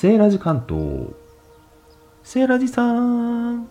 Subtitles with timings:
[0.00, 1.08] セーラジ関東。
[2.22, 3.64] セーラジさん。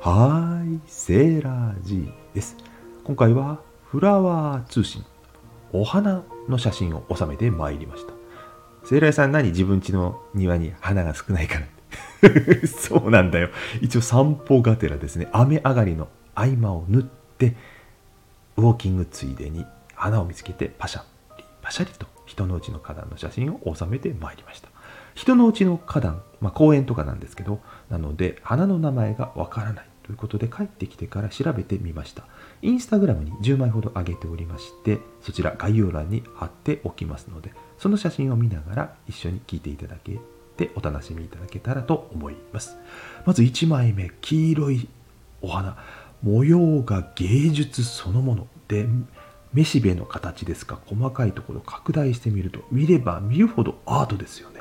[0.00, 0.80] はーい。
[0.86, 2.56] セーラジです。
[3.04, 5.04] 今回はフラワー通信。
[5.72, 8.14] お花の写真を収めてまいりました。
[8.84, 11.66] セーラジさん何自分家の庭に花が少ないから。
[12.66, 13.50] そうなんだよ。
[13.82, 15.28] 一応散歩がてらですね。
[15.30, 17.54] 雨上がりの合間を縫って
[18.56, 21.02] ウォーキングついでに花を見つけてパシャ。
[21.70, 24.68] パシャリと人のうちの花壇の写真を収めてまいりました。
[25.14, 29.86] 人のうちの花壇、まあ、公園とかなんですけどなので花の名前がわからない。
[30.02, 32.24] ということで帰ってきてから調べてみました。
[32.62, 40.18] インスタグラムに10枚ほど上げておりましてそちら概要欄に貼っておきますのでその写真を見ながら一緒に聞いていただけ
[40.56, 42.76] てお楽しみいただけたらと思います。
[43.24, 44.88] まず1枚目黄色い
[45.40, 45.76] お花。
[46.22, 48.86] 模様が芸術そのもので
[49.52, 50.78] めしべの形ですか？
[50.86, 54.60] 細かいところ拡大してみると見れば見るほどアートですよね。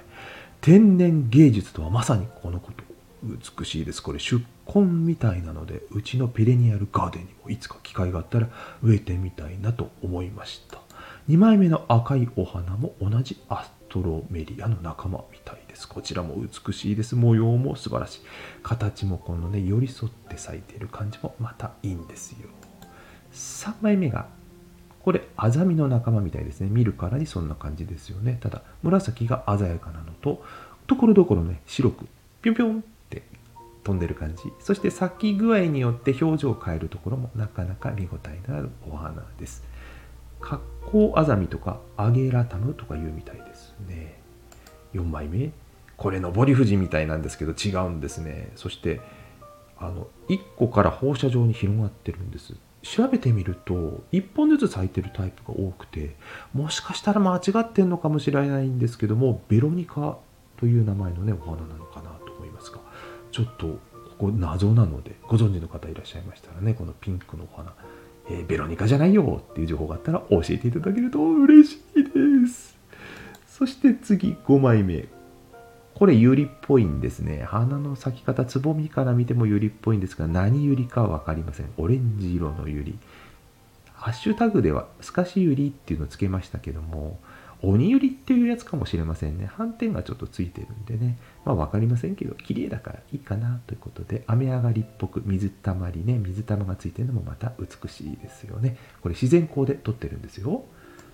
[0.62, 2.84] 天然芸術とはまさにこのこと。
[3.22, 4.02] 美しいです。
[4.02, 4.42] これ出
[4.74, 8.48] 根みたいなのでうちのペレニアルガーデンにもいつか機会があったら
[8.82, 10.80] 植えてみたいなと思いました。
[11.28, 15.86] 2枚目の赤いお花も同じアストロメリアの仲間みたいです。
[15.86, 17.18] こちらも美しいです。
[17.18, 18.22] 模様も素晴らしい。
[18.64, 22.48] 形もこのね寄り添って咲いている感じもまたいいんですよ。
[23.34, 24.28] 3枚目が
[25.10, 26.70] これアザミの仲間みたいですね。
[26.70, 28.38] 見るからにそんな感じですよね。
[28.42, 30.44] ただ紫が鮮やかなのと
[30.86, 32.06] ところどころね白く
[32.44, 33.24] ぴょんぴょんって
[33.84, 34.44] 飛んでる感じ。
[34.60, 39.64] そして咲き具合によって表情を変えるところもなかなか見応えのあるお花です。
[40.40, 44.22] 格好アザミとかアゲラタムとかいうみたいですね。
[44.94, 45.50] 4枚目？
[45.98, 48.52] これ上り富士みたいなんですけど違うんですね。
[48.56, 49.02] そして
[49.80, 52.54] あの1個から放射状に広がってるんです。
[52.82, 56.16] 調べてみると1本ずつ咲いてるタイプが多くて
[56.54, 60.18] もしかしたら間違ってんのかもしれないんですけどもベロニカ
[60.58, 62.80] という名前のねお花なのかなと思いますが
[63.32, 63.80] ちょっとこ
[64.18, 67.74] こ謎なのでご存知の方いらっしゃいましたらねこのピンクのお花、
[68.30, 72.10] えー、ベロニカじゃないよっていう情報があったら教えていただけると嬉しいで
[72.48, 72.78] す。
[73.48, 75.19] そして次5枚目。
[76.00, 77.44] これユリっぽいんですね。
[77.44, 81.66] 花の咲き方、つぼみから見てもユリっぽいんですが、何ユリか分かりません。
[81.76, 82.98] オレンジ色のユリ。
[83.96, 87.20] ハッシュタグでは、透かしユリっていうのをつけましたけども、
[87.62, 89.46] 鬼ユリっていうやつかもしれませんね。
[89.46, 91.18] 斑点がちょっとついてるんでね。
[91.44, 98.78] まあ分かりませんけど、綺麗だからいいかなということで、雨上がりっぽく水たまりね、水玉がついてるのもまた美しいですよね。
[99.02, 100.64] これ自然光で撮ってるんですよ。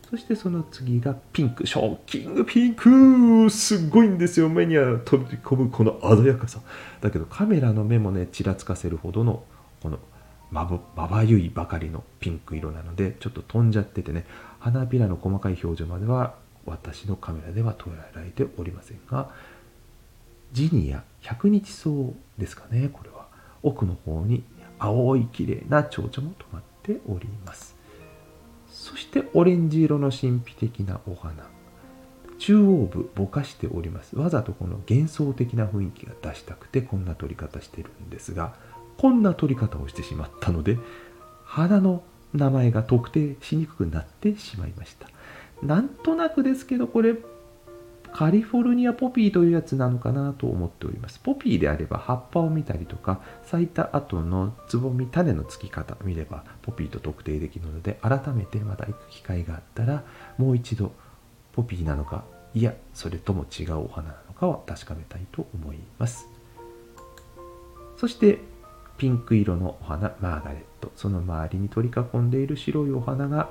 [0.10, 4.50] そしてその次がピンク、ショッキングピンクすごいんですよ。
[4.50, 6.60] 目には飛び込むこの鮮やかさ。
[7.02, 9.44] だけどカメラの目もね、ちらつかせるほどの
[9.82, 10.00] この
[10.52, 14.26] まばばゆいばかりのピンク色なので、ちょっと飛んじゃっててね、
[14.60, 16.36] 花びらの細かい表情までは
[16.66, 19.32] 私のカメラでは捉えられておりませんが、
[20.54, 21.90] ジニア百日草
[22.38, 23.26] ですかね、これは。
[23.64, 24.44] 奥の方に
[24.78, 27.75] 青い綺麗な蝶々も止まっております。
[28.76, 31.48] そしてオレンジ色の神秘的なお花。
[32.38, 34.18] 中央部ぼかしております。
[34.18, 38.54] わざとこの幻想的な雰囲気が出したくてこんな撮り方してるんですが
[38.98, 40.78] こんな撮り方をしてしまったので
[41.46, 42.04] 花の
[42.34, 45.08] 名前が特定しにくくなってしまいました。
[45.64, 47.16] なんとなくですけどこれ
[48.16, 51.20] カリフォルニアポピーというやつなのかなと思っております。
[51.20, 60.06] ポピーであれば葉っぱを見たりとか咲いた後のつぼみ種の付き方見ればポピーと特定できるので改めてまた行く機会があったら
[60.38, 60.94] もう一度
[61.52, 62.24] ポピーなのか
[62.54, 66.30] いやそれとも違うお花なのかを確かめたいと思います
[67.98, 68.40] そして
[68.98, 73.50] ピンク色のお花マーガレットその周りに取り囲んでいる白いお花が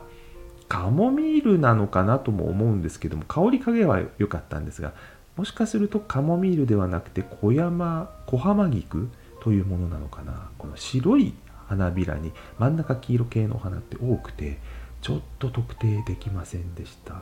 [0.68, 4.94] カモミールなのかなとも思うんですけども香り加減は良かったんですが
[5.36, 9.10] もしかするとカモミールではなくて小山小浜菊
[9.42, 10.48] というものなのかな。
[10.58, 11.34] この白い
[11.66, 14.58] 花びらに真ん中黄色系のお花って多くて
[15.02, 17.20] ちょっと特定できませんでした。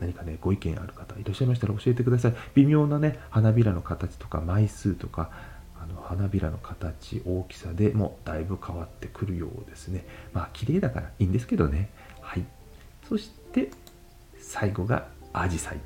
[0.00, 2.34] 何かねご意見ある方いらっしゃいましたら教えてください。
[2.54, 5.30] 微妙なね花びらの形とか枚数とか
[5.80, 10.04] あの花びらの形大きさでもだいぶ変わってくるようですね。
[10.32, 11.90] まあ綺麗だからいいんですけどね。
[12.20, 12.44] はい。
[13.12, 13.68] そして
[14.38, 15.80] 最後がアジサイ。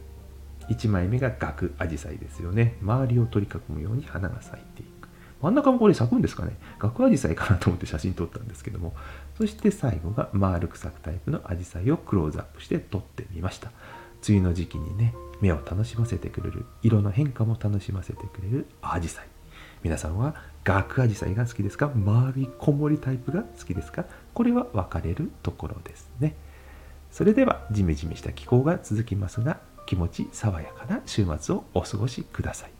[0.69, 2.77] 1枚目が額アジサイですよね。
[2.81, 5.09] 周りを取り囲むように花が咲いていく。
[5.43, 6.57] 真ん中もこれ咲くんですかね。
[6.79, 8.95] 額アジサイかなと思って写真撮ったんですけども。
[9.37, 13.73] そして最後が丸く咲くタイプのアジサイをクローズアップして撮ってみました。
[14.29, 16.65] 梅雨の時期にね目を楽しませてくれる。
[16.85, 19.27] 色の変化も楽しませてくれるアジサイ。
[19.83, 21.89] 皆さんは額アジサイが好きですか？
[21.89, 24.05] 丸いこもりタイプが好きですか？
[24.33, 26.37] これは分かれるところですね。
[27.17, 32.76] それではジメジメした気候が続きますが気持ち爽やかな週末をお過ごしください。